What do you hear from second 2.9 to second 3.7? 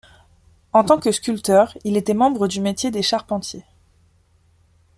charpentiers.